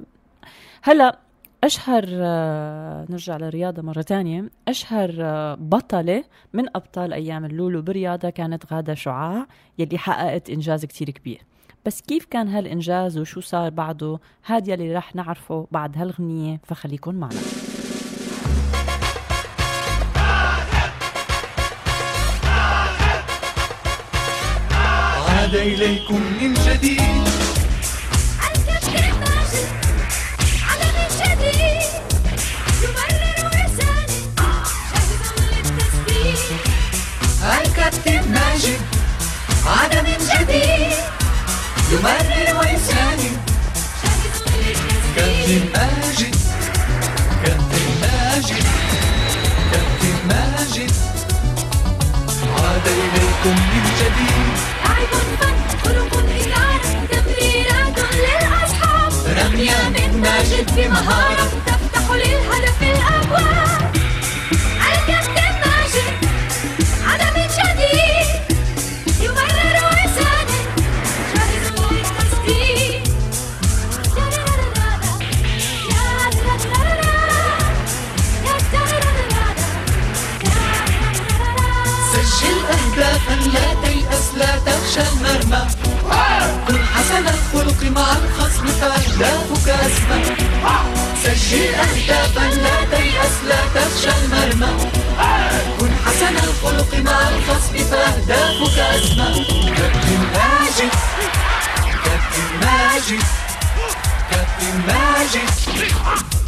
هلا 0.82 1.20
أشهر 1.64 2.06
آه، 2.10 3.06
نرجع 3.10 3.38
للرياضة 3.38 3.82
مرة 3.82 4.02
تانية. 4.02 4.50
أشهر 4.68 5.12
آه، 5.20 5.56
بطلة 5.56 6.24
من 6.54 6.66
أبطال 6.76 7.14
أيام 7.14 7.46
اللولو 7.46 7.82
بالرياضة 7.82 8.30
كانت 8.30 8.74
غادة 8.74 8.94
شعاع 8.94 9.48
يلي 9.80 9.98
حققت 9.98 10.50
إنجاز 10.50 10.86
كتير 10.86 11.10
كبير. 11.10 11.42
بس 11.86 12.02
كيف 12.02 12.26
كان 12.26 12.48
هالإنجاز 12.48 13.18
وشو 13.18 13.42
صار 13.42 13.70
بعده؟ 13.70 14.20
هاد 14.46 14.68
يلي 14.68 14.96
رح 14.96 15.16
نعرفه 15.16 15.68
بعد 15.72 15.98
هالغنية 15.98 16.62
فخليكن 16.64 17.16
معنا. 17.16 17.40
عاد 25.28 25.56
إليكم 25.56 26.22
من 26.42 26.54
جديد. 26.54 27.43
الكابتن 37.94 38.32
ماجد 38.32 38.80
عاد 39.66 39.96
من 39.96 40.18
جديد. 40.18 40.98
يمرر 41.92 42.60
ويساند 42.60 43.38
كابتن 45.16 45.62
ماجد 45.74 46.36
كابتن 47.44 47.86
ماجد 48.02 48.66
كابتن 49.72 50.16
ماجد 50.28 50.92
عاد 52.58 52.88
إليكم 52.88 53.56
من 53.72 53.86
جديد. 54.00 54.54
لعب 54.86 55.14
فن 55.40 55.58
خلق 55.84 56.14
إدارة 56.40 57.08
تمريرات 57.12 57.98
للأصحاب. 58.14 59.14
رمية 59.38 59.90
من 59.90 60.22
ماجد 60.22 60.76
بمهارة 60.76 61.52
الخلق 87.54 87.84
مع 87.84 88.08
الخصم 88.12 88.66
فأهدافك 88.66 89.70
أسمى. 89.70 90.22
سجل 91.24 91.76
أهدافا 91.76 92.56
لا 92.56 92.98
تيأس 92.98 93.36
لا 93.48 93.62
تخشى 93.76 94.10
المرمى. 94.26 94.72
كن 95.80 95.92
حسن 96.06 96.36
الخلق 96.38 96.96
مع 97.06 97.30
الخصم 97.30 97.78
فأهدافك 97.78 98.80
أسمى. 98.80 99.46
كابتن 99.78 100.22
ماجد 100.34 100.94
كابتن 102.04 102.48
ماجد 102.62 103.24
كابتن 104.32 104.76
ماجد 104.88 105.50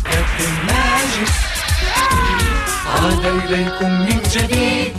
كابتن 0.03 0.53
ماجد. 0.67 1.29
عاد 2.95 3.25
إليكم 3.25 3.91
من 3.91 4.19
جديد. 4.31 4.93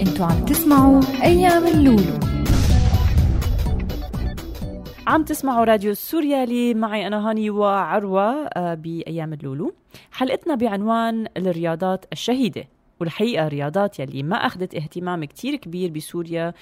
أنتوا 0.00 0.26
عم 0.26 0.44
تسمعوا 0.44 1.00
أيام 1.22 1.66
اللولو. 1.66 2.29
عم 5.10 5.24
تسمعوا 5.24 5.64
راديو 5.64 5.90
السوريالي 5.90 6.74
معي 6.74 7.06
أنا 7.06 7.30
هاني 7.30 7.50
وعروة 7.50 8.46
آه، 8.46 8.74
بأيام 8.74 9.32
اللولو. 9.32 9.74
حلقتنا 10.12 10.54
بعنوان 10.54 11.26
الرياضات 11.36 12.04
الشهيدة. 12.12 12.64
والحقيقة 13.00 13.46
الرياضات 13.46 14.00
يلي 14.00 14.22
ما 14.22 14.36
أخذت 14.36 14.74
اهتمام 14.74 15.24
كتير 15.24 15.56
كبير 15.56 15.90
بسوريا. 15.90 16.52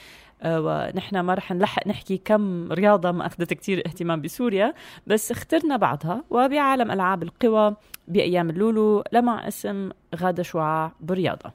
آه، 0.42 0.60
ونحن 0.60 1.20
ما 1.20 1.34
رح 1.34 1.52
نلحق 1.52 1.86
نحكي 1.86 2.16
كم 2.24 2.72
رياضة 2.72 3.10
ما 3.10 3.26
أخذت 3.26 3.54
كتير 3.54 3.82
اهتمام 3.86 4.20
بسوريا. 4.20 4.74
بس 5.06 5.30
اخترنا 5.30 5.76
بعضها. 5.76 6.24
وبعالم 6.30 6.90
ألعاب 6.90 7.22
القوى 7.22 7.76
بأيام 8.08 8.50
اللولو 8.50 9.04
لمع 9.12 9.48
اسم 9.48 9.90
غادة 10.16 10.42
شعاع 10.42 10.92
بالرياضة. 11.00 11.52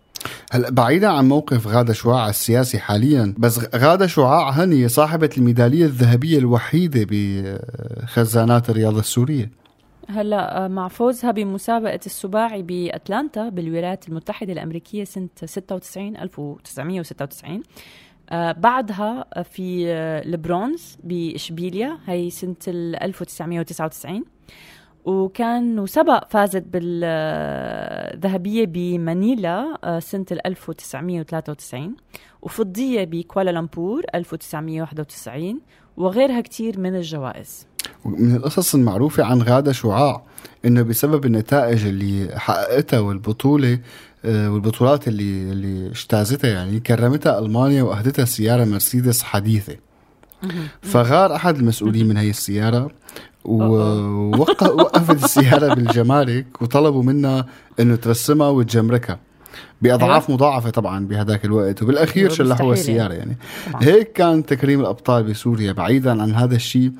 هلا 0.51 0.69
بعيدا 0.69 1.07
عن 1.07 1.27
موقف 1.27 1.67
غادة 1.67 1.93
شعاع 1.93 2.29
السياسي 2.29 2.79
حاليا 2.79 3.33
بس 3.37 3.59
غادة 3.75 4.07
شعاع 4.07 4.49
هني 4.49 4.87
صاحبة 4.87 5.29
الميدالية 5.37 5.85
الذهبية 5.85 6.37
الوحيدة 6.37 7.07
بخزانات 7.09 8.69
الرياضة 8.69 8.99
السورية. 8.99 9.63
هلا 10.09 10.65
آه، 10.65 10.67
مع 10.67 10.87
فوزها 10.87 11.31
بمسابقة 11.31 11.99
السباعي 12.05 12.61
بأتلانتا 12.61 13.49
بالولايات 13.49 14.09
المتحدة 14.09 14.53
الأمريكية 14.53 15.03
سنة 15.03 15.29
96 15.45 16.17
1996 16.17 17.63
آه، 18.29 18.51
بعدها 18.51 19.25
في 19.43 19.87
آه، 19.87 20.23
البرونز 20.25 20.97
بإشبيليا 21.03 21.97
هي 22.05 22.29
سنة 22.29 22.55
ال 22.67 23.03
1999 23.03 24.23
وكان 25.05 25.79
وسبق 25.79 26.27
فازت 26.29 26.63
بالذهبية 26.73 28.65
بمانيلا 28.65 29.77
آه، 29.83 29.99
سنة 29.99 30.25
ال 30.31 30.47
1993 30.47 31.95
وفضية 32.41 33.03
بكوالالمبور 33.03 34.03
1991 34.15 35.59
وغيرها 35.97 36.41
كتير 36.41 36.79
من 36.79 36.95
الجوائز. 36.95 37.67
من 38.05 38.35
القصص 38.35 38.75
المعروفة 38.75 39.23
عن 39.23 39.41
غادة 39.41 39.71
شعاع 39.71 40.23
إنه 40.65 40.81
بسبب 40.81 41.25
النتائج 41.25 41.85
اللي 41.85 42.39
حققتها 42.39 42.99
والبطولة 42.99 43.79
آه، 44.25 44.51
والبطولات 44.51 45.07
اللي 45.07 45.51
اللي 45.51 45.87
اجتازتها 45.87 46.49
يعني 46.49 46.79
كرمتها 46.79 47.39
ألمانيا 47.39 47.83
وأهدتها 47.83 48.25
سيارة 48.25 48.65
مرسيدس 48.65 49.23
حديثة. 49.23 49.75
فغار 50.81 51.35
أحد 51.35 51.55
المسؤولين 51.55 52.07
من 52.07 52.17
هي 52.17 52.29
السيارة 52.29 52.91
ووقفت 53.45 55.23
السيارة 55.23 55.73
بالجمارك 55.73 56.61
وطلبوا 56.61 57.03
منها 57.03 57.45
إنه 57.79 57.95
ترسمها 57.95 58.49
وتجمركها. 58.49 59.19
بأضعاف 59.81 60.29
مضاعفة 60.29 60.69
طبعا 60.69 61.05
بهذاك 61.07 61.45
الوقت 61.45 61.83
وبالأخير 61.83 62.23
أيوة، 62.23 62.35
شلحوها 62.35 62.71
مستحيل 62.71 62.71
السيارة 62.95 63.13
يعني. 63.13 63.35
طبعاً. 63.71 63.83
هيك 63.83 64.11
كان 64.11 64.45
تكريم 64.45 64.79
الأبطال 64.81 65.23
بسوريا. 65.23 65.71
بعيدا 65.71 66.21
عن 66.21 66.31
هذا 66.35 66.55
الشيء 66.55 66.91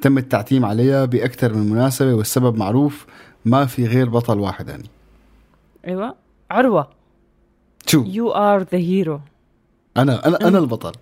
تم 0.00 0.18
التعتيم 0.18 0.64
عليها 0.64 1.04
بأكثر 1.04 1.54
من 1.54 1.70
مناسبة 1.70 2.14
والسبب 2.14 2.56
معروف 2.56 3.06
ما 3.44 3.66
في 3.66 3.86
غير 3.86 4.08
بطل 4.08 4.38
واحد 4.38 4.68
يعني. 4.68 4.84
أيوة. 5.86 6.14
عروة. 6.50 6.88
شو؟ 7.86 8.04
You 8.04 8.32
are 8.34 8.64
the 8.64 8.78
hero. 8.78 9.20
أنا 9.96 10.26
أنا 10.26 10.38
أنا 10.48 10.58
البطل. 10.58 10.92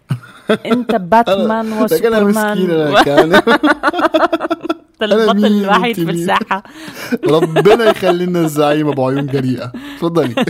أنت 0.66 0.94
باتمان 1.12 1.72
وسوبرمان. 1.72 2.58
مسكين 2.58 3.02
كان. 3.04 3.42
البطل 5.02 5.42
مين 5.42 5.64
الوحيد 5.64 5.94
في 5.94 6.04
مين؟ 6.04 6.14
الساحة. 6.14 6.62
ربنا 7.34 7.84
يخلي 7.84 8.26
لنا 8.26 8.40
الزعيم 8.40 8.88
ابو 8.88 9.06
عيون 9.06 9.26
جريئة. 9.26 9.72
تفضلي 9.98 10.34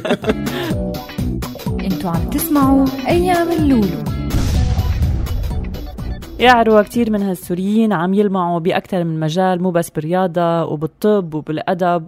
أنتوا 1.86 2.10
عم 2.10 2.30
تسمعوا 2.30 2.86
أيام 3.08 3.50
اللولو. 3.50 4.04
يا 6.40 6.50
عروة 6.50 6.82
كتير 6.82 7.10
من 7.10 7.22
هالسوريين 7.22 7.92
عم 7.92 8.14
يلمعوا 8.14 8.58
بأكثر 8.58 9.04
من 9.04 9.20
مجال 9.20 9.62
مو 9.62 9.70
بس 9.70 9.90
بالرياضة 9.90 10.64
وبالطب 10.64 11.34
وبالأدب. 11.34 12.06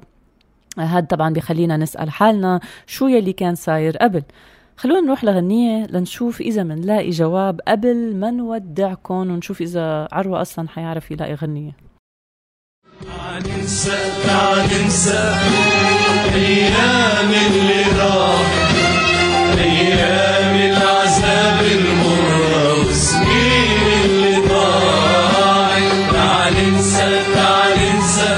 هاد 0.78 1.06
طبعا 1.06 1.32
بخلينا 1.32 1.76
نسأل 1.76 2.10
حالنا 2.10 2.60
شو 2.86 3.06
يلي 3.06 3.32
كان 3.32 3.54
صاير 3.54 3.96
قبل. 3.96 4.22
خلونا 4.76 5.00
نروح 5.00 5.24
لغنية 5.24 5.86
لنشوف 5.86 6.40
إذا 6.40 6.62
منلاقي 6.62 7.10
جواب 7.10 7.60
قبل 7.68 8.16
ما 8.16 8.30
نودعكم 8.30 9.14
ونشوف 9.14 9.60
إذا 9.60 10.08
عروة 10.12 10.42
أصلا 10.42 10.68
حيعرف 10.68 11.10
يلاقي 11.10 11.34
غنية. 11.34 11.91
ننسى 13.06 13.98
تعال 14.26 14.68
ننسى 14.82 15.34
أيام 16.34 17.30
اللي 17.46 17.82
راح 17.98 18.46
أيام 19.58 20.56
العذاب 20.56 21.60
المرة 21.72 22.80
وسنين 22.80 23.80
اللي 24.04 24.36
ضاعت 24.48 25.82
تعال 26.12 26.54
ننسى 26.72 27.20
تعال 27.34 27.78
ننسى 27.94 28.36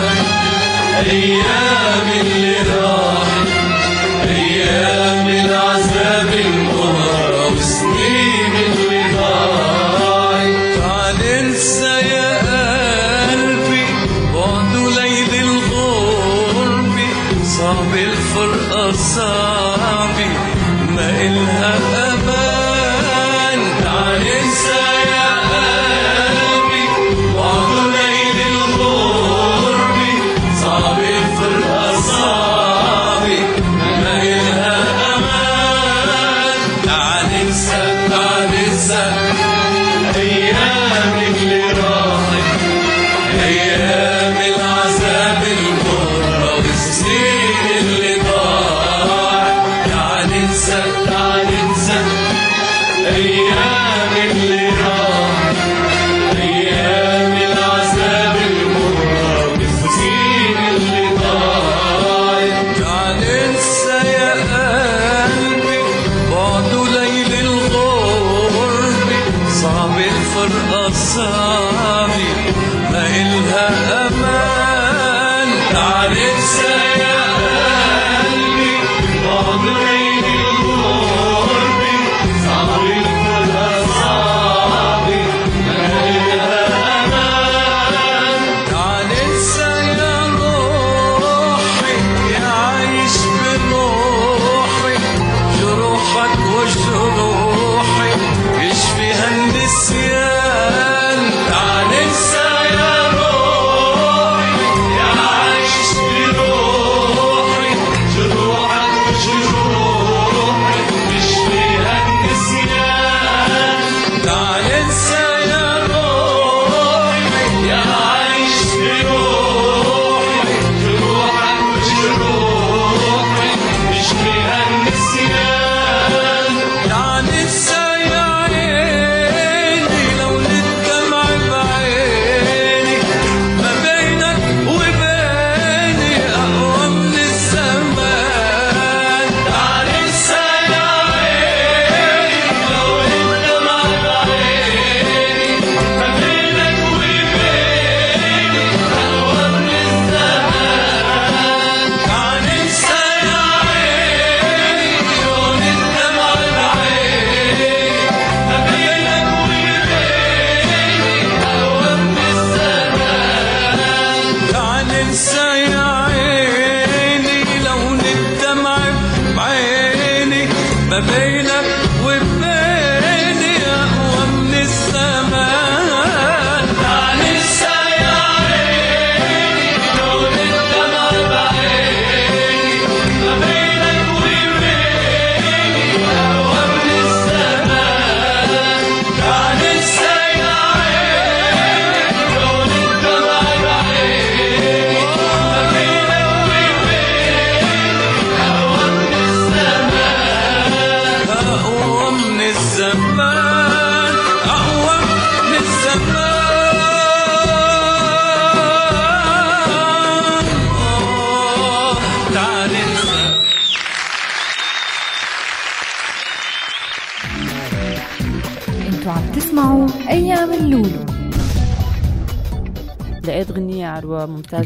أيام 1.10 2.08
اللي 2.20 2.56
راح 2.82 3.28
أيام 4.28 5.28
العذاب 5.28 6.32
المرة 6.46 7.46
وسنين 7.52 8.43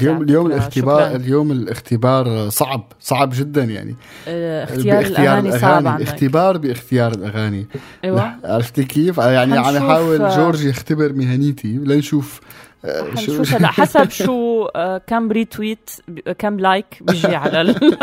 اليوم 0.02 0.22
اليوم. 0.22 0.46
الاختبار 0.46 1.00
شكراً. 1.00 1.16
اليوم 1.16 1.52
الاختبار 1.52 2.48
صعب 2.48 2.92
صعب 3.00 3.30
جدا 3.34 3.64
يعني 3.64 3.96
آه، 4.28 4.64
اختيار 4.64 5.00
الأغاني 5.00 5.58
صعب 5.58 5.86
عندك 5.86 6.08
اختبار 6.08 6.56
باختيار 6.56 7.12
الأغاني 7.12 7.66
أيوة. 8.04 8.36
عرفتي 8.44 8.84
كيف؟ 8.84 9.18
يعني 9.18 9.58
عم 9.58 9.76
يحاول 9.76 10.22
آه، 10.22 10.36
جورج 10.36 10.64
يختبر 10.64 11.12
مهنيتي 11.12 11.68
لنشوف 11.68 12.40
آه، 12.84 13.10
حنشوف 13.10 13.54
هلا 13.54 13.68
حسب 13.68 14.10
شو 14.10 14.64
آه، 14.64 14.98
كم 15.06 15.32
retweet 15.32 15.90
كم 16.38 16.60
like 16.60 16.98
بيجي 17.00 17.36
على 17.36 17.60
ال... 17.60 17.98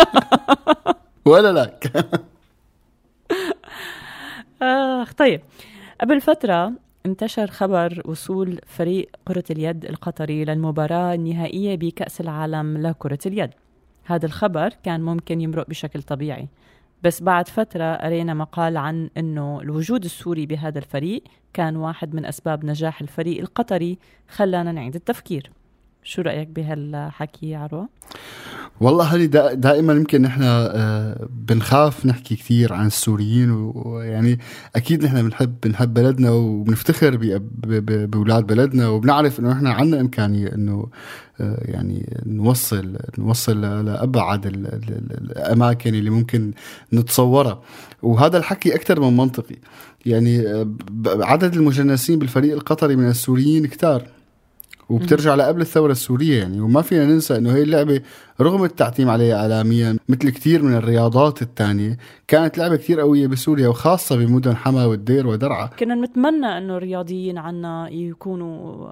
ولا 1.25 1.51
لك 1.51 1.91
آخ 4.61 5.13
طيب 5.13 5.41
قبل 6.01 6.21
فترة 6.21 6.71
انتشر 7.05 7.47
خبر 7.47 8.01
وصول 8.05 8.59
فريق 8.65 9.09
كرة 9.27 9.43
اليد 9.51 9.85
القطري 9.85 10.45
للمباراة 10.45 11.13
النهائية 11.13 11.75
بكأس 11.75 12.21
العالم 12.21 12.77
لكرة 12.77 13.19
اليد. 13.25 13.49
هذا 14.03 14.25
الخبر 14.25 14.69
كان 14.83 15.01
ممكن 15.01 15.41
يمرق 15.41 15.69
بشكل 15.69 16.01
طبيعي. 16.01 16.47
بس 17.03 17.23
بعد 17.23 17.47
فترة 17.47 17.95
قرينا 17.95 18.33
مقال 18.33 18.77
عن 18.77 19.09
أنه 19.17 19.61
الوجود 19.61 20.03
السوري 20.03 20.45
بهذا 20.45 20.79
الفريق 20.79 21.23
كان 21.53 21.75
واحد 21.75 22.15
من 22.15 22.25
أسباب 22.25 22.65
نجاح 22.65 23.01
الفريق 23.01 23.39
القطري 23.39 23.97
خلانا 24.27 24.71
نعيد 24.71 24.95
التفكير. 24.95 25.51
شو 26.07 26.21
رأيك 26.21 26.47
بهالحكي 26.47 27.49
يا 27.49 27.57
عروة؟ 27.57 27.89
والله 28.81 29.25
دا 29.25 29.53
دائما 29.53 29.93
يمكن 29.93 30.21
نحن 30.21 30.41
آه، 30.43 31.27
بنخاف 31.47 32.05
نحكي 32.05 32.35
كثير 32.35 32.73
عن 32.73 32.85
السوريين 32.87 33.51
ويعني 33.75 34.39
أكيد 34.75 35.03
نحن 35.05 35.23
بنحب 35.23 35.55
بنحب 35.63 35.93
بلدنا 35.93 36.31
وبنفتخر 36.31 37.17
بأولاد 38.05 38.47
بلدنا 38.47 38.87
وبنعرف 38.89 39.39
إنه 39.39 39.51
نحن 39.53 39.67
عندنا 39.67 40.01
إمكانية 40.01 40.47
إنه 40.55 40.87
آه، 41.41 41.61
يعني 41.65 42.21
نوصل 42.25 42.97
نوصل 43.17 43.61
لأبعد 43.61 44.45
ال- 44.45 44.67
ال- 44.67 44.89
ال- 44.89 45.31
الأماكن 45.31 45.95
اللي 45.95 46.09
ممكن 46.09 46.51
نتصورها. 46.93 47.61
وهذا 48.01 48.37
الحكي 48.37 48.75
أكثر 48.75 48.99
من 48.99 49.17
منطقي. 49.17 49.55
يعني 50.05 50.47
آه، 50.47 50.67
عدد 51.07 51.53
المجنسين 51.55 52.19
بالفريق 52.19 52.53
القطري 52.53 52.95
من 52.95 53.09
السوريين 53.09 53.65
كتار. 53.65 54.03
وبترجع 54.89 55.35
لقبل 55.35 55.61
الثورة 55.61 55.91
السورية 55.91 56.39
يعني. 56.39 56.61
وما 56.61 56.81
فينا 56.81 57.05
ننسى 57.05 57.37
إنه 57.37 57.55
هي 57.55 57.61
اللعبة 57.61 58.01
رغم 58.41 58.63
التعتيم 58.63 59.09
عليها 59.09 59.35
اعلاميا 59.35 59.97
مثل 60.09 60.29
كثير 60.29 60.63
من 60.63 60.75
الرياضات 60.75 61.41
الثانية 61.41 61.97
كانت 62.27 62.57
لعبة 62.57 62.75
كثير 62.75 62.99
قوية 62.99 63.27
بسوريا 63.27 63.67
وخاصة 63.67 64.15
بمدن 64.15 64.55
حما 64.55 64.85
والدير 64.85 65.27
ودرعا. 65.27 65.65
كنا 65.65 65.95
نتمنى 65.95 66.57
إنه 66.57 66.77
الرياضيين 66.77 67.37
عنا 67.37 67.89
يكونوا 67.89 68.89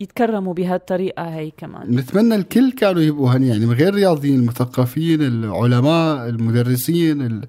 يتكرموا 0.00 0.54
بهالطريقة 0.54 1.22
هي 1.22 1.50
كمان. 1.56 1.94
نتمنى 1.94 2.34
الكل 2.34 2.72
كانوا 2.72 3.02
يبقوا 3.02 3.30
هني 3.30 3.48
يعني 3.48 3.66
من 3.66 3.72
غير 3.72 3.88
الرياضيين 3.88 4.40
المثقفين 4.40 5.22
العلماء 5.22 6.28
المدرسين 6.28 7.22
ال... 7.22 7.46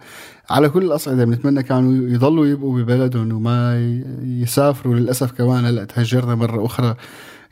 على 0.49 0.69
كل 0.69 0.83
الأصعدة 0.83 1.25
بنتمنى 1.25 1.63
كانوا 1.63 2.09
يضلوا 2.09 2.45
يبقوا 2.45 2.81
ببلدهم 2.81 3.33
وما 3.33 3.91
يسافروا 4.23 4.95
للأسف 4.95 5.31
كمان. 5.31 5.65
هلأ 5.65 5.83
تهجرنا 5.83 6.35
مرة 6.35 6.65
أخرى 6.65 6.95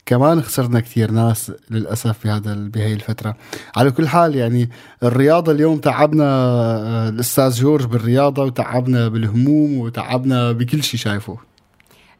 كمان 0.07 0.41
خسرنا 0.41 0.79
كثير 0.79 1.11
ناس 1.11 1.51
للأسف 1.71 2.23
بهذا 2.23 2.53
بهي 2.53 2.93
الفترة. 2.93 3.35
على 3.75 3.91
كل 3.91 4.07
حال 4.07 4.35
يعني 4.35 4.69
الرياضة 5.03 5.51
اليوم 5.51 5.77
تعبنا 5.77 6.25
آه، 6.25 7.09
الأستاذ 7.09 7.51
جورج 7.51 7.85
بالرياضة 7.85 8.43
وتعبنا 8.43 9.07
بالهموم 9.07 9.77
وتعبنا 9.77 10.51
بكل 10.51 10.83
شيء 10.83 10.99
شايفه 10.99 11.37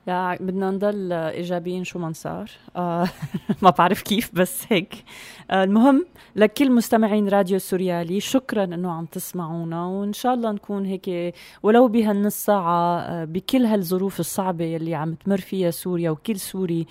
لا 0.07 0.37
بدنا 0.41 0.71
نضل 0.71 1.13
إيجابيين 1.13 1.83
شو 1.83 1.99
ما 1.99 2.11
صار 2.13 2.51
آه 2.75 3.07
ما 3.63 3.69
بعرف 3.69 4.01
كيف 4.01 4.35
بس 4.35 4.63
هيك. 4.69 5.03
آه 5.51 5.63
المهم 5.63 6.05
لكل 6.35 6.71
مستمعين 6.71 7.27
راديو 7.29 7.59
سوريالي 7.59 8.19
شكرا 8.19 8.63
إنه 8.63 8.91
عم 8.91 9.05
تسمعونا 9.05 9.85
وإن 9.85 10.13
شاء 10.13 10.33
الله 10.33 10.51
نكون 10.51 10.85
هيك 10.85 11.35
ولو 11.63 11.87
بهالنص 11.87 12.35
ساعة 12.45 12.99
آه 12.99 13.25
بكل 13.25 13.65
هالظروف 13.65 14.19
الصعبة 14.19 14.65
يلي 14.65 14.95
عم 14.95 15.13
تمر 15.13 15.37
فيها 15.37 15.71
سوريا 15.71 16.09
وكل 16.09 16.39
سوري 16.39 16.87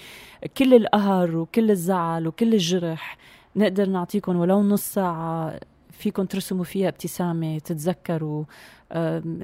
كل 0.59 0.75
القهر 0.75 1.37
وكل 1.37 1.71
الزعل 1.71 2.27
وكل 2.27 2.55
الجرح 2.55 3.19
نقدر 3.57 3.89
نعطيكم 3.89 4.37
ولو 4.37 4.63
نص 4.63 4.83
ساعة 4.83 5.61
فيكم 5.97 6.25
ترسموا 6.25 6.65
فيها 6.65 6.89
ابتسامة 6.89 7.59
تتذكروا. 7.59 8.45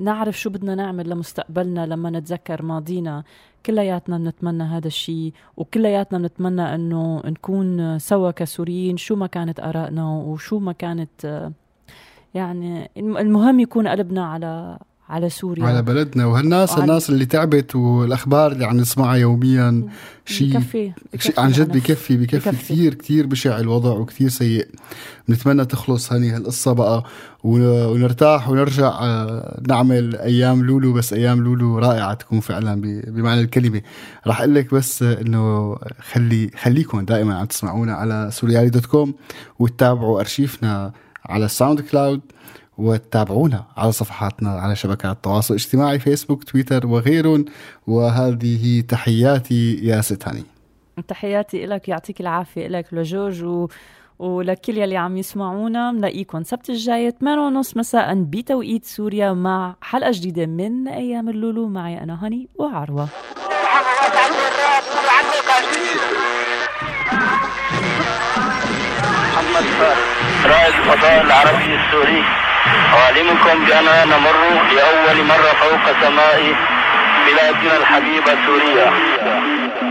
نعرف 0.00 0.40
شو 0.40 0.50
بدنا 0.50 0.74
نعمل 0.74 1.10
لمستقبلنا 1.10 1.86
لما 1.86 2.10
نتذكر 2.10 2.62
ماضينا. 2.62 3.24
كلياتنا 3.66 4.18
بنتمنى 4.18 4.62
هذا 4.62 4.86
الشيء 4.86 5.32
وكلياتنا 5.56 6.18
بنتمنى 6.18 6.74
إنه 6.74 7.22
نكون 7.24 7.98
سوا 7.98 8.30
كسوريين 8.30 8.96
شو 8.96 9.16
ما 9.16 9.26
كانت 9.26 9.60
آرائنا 9.60 10.10
وشو 10.10 10.58
ما 10.58 10.72
كانت 10.72 11.50
يعني 12.34 12.90
الم- 12.96 13.16
المهم 13.16 13.60
يكون 13.60 13.88
قلبنا 13.88 14.24
على 14.26 14.78
على 15.12 15.30
سوريا. 15.30 15.64
على 15.64 15.82
بلدنا. 15.82 16.26
وهالناس 16.26 16.70
وعلى- 16.70 16.78
الناس 16.78 17.10
اللي 17.10 17.26
تعبت 17.26 17.76
والأخبار 17.76 18.52
اللي 18.52 18.64
عم 18.64 18.76
نسمعها 18.76 19.16
يوميا 19.16 19.88
شيء 20.26 20.58
بكفي 20.58 20.92
عن 21.38 21.52
جد 21.52 21.72
بكفي 21.72 22.16
بكفي 22.16 22.36
بكفي. 22.38 22.50
كثير 22.50 22.94
كثير 22.94 23.26
بشع 23.26 23.58
الوضع 23.58 23.90
وكثير 23.90 24.28
سيء. 24.28 24.68
بنتمنى 25.28 25.64
تخلص 25.64 26.12
هني 26.12 26.30
هالقصة 26.30 26.72
بقى 26.72 27.04
ون- 27.44 27.86
ونرتاح 27.86 28.48
ونرجع 28.48 28.88
آه، 28.88 29.60
نعمل 29.68 30.16
أيام 30.16 30.64
لولو 30.64 30.92
بس 30.92 31.12
أيام 31.12 31.44
لولو 31.44 31.78
رائعة 31.78 32.14
تكون 32.14 32.40
فعلا 32.40 32.80
بمعنى 33.06 33.40
الكلمة. 33.40 33.82
راح 34.26 34.40
أقول 34.40 34.54
لك 34.54 34.74
بس 34.74 35.02
إنه 35.02 35.76
خلي 36.12 36.50
خليكم 36.62 37.00
دائما 37.00 37.34
عم 37.38 37.44
تسمعونا 37.46 37.94
على 37.94 38.28
سوريالي 38.32 38.70
dot 38.70 38.86
com 38.86 39.14
وتتابعوا 39.58 40.20
أرشيفنا 40.20 40.92
على 41.26 41.44
ال 41.44 41.80
SoundCloud. 41.80 42.20
وتتابعونا 42.78 43.64
على 43.76 43.92
صفحاتنا 43.92 44.50
على 44.50 44.76
شبكات 44.76 45.16
التواصل 45.16 45.54
الاجتماعي 45.54 45.98
فيسبوك 45.98 46.44
تويتر 46.44 46.86
وغيرهم. 46.86 47.44
وهذه 47.86 48.80
تحياتي 48.80 49.78
يا 49.82 50.00
ست 50.00 50.28
هاني. 50.28 50.44
تحياتي 51.08 51.66
لك 51.66 51.88
يعطيك 51.88 52.20
العافية 52.20 52.68
لك 52.68 52.86
لجورج 52.92 53.44
و 53.44 53.68
ولكل 54.18 54.78
يلي 54.78 54.96
عم 54.96 55.16
يسمعونا. 55.16 55.92
ملاقيكم 55.92 56.42
سبت 56.42 56.70
الجاي 56.70 57.10
8 57.10 57.40
ونص 57.42 57.76
مساء 57.76 58.14
بتوقيت 58.14 58.84
سوريا 58.84 59.32
مع 59.32 59.74
حلقة 59.80 60.10
جديدة 60.14 60.46
من 60.46 60.88
أيام 60.88 61.28
اللولو. 61.28 61.68
معي 61.68 62.02
أنا 62.02 62.24
هاني 62.24 62.48
وعروة. 62.58 63.08
محمد 69.32 69.64
فارس 69.78 69.98
رائد 70.46 70.74
الفضاء 70.74 71.24
العربي 71.24 71.74
السوري. 71.74 72.41
أعلمكم 72.66 73.64
بأننا 73.66 74.04
نمر 74.04 74.36
لأول 74.74 75.24
مرة 75.26 75.52
فوق 75.60 75.84
سماء 76.02 76.54
بلادنا 77.26 77.76
الحبيبة 77.76 78.46
سوريا. 78.46 78.92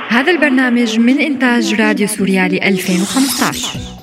هذا 0.10 0.31
البرنامج 0.31 0.99
من 0.99 1.19
إنتاج 1.21 1.81
راديو 1.81 2.07
سوريالي 2.07 2.57
2015 2.67 4.01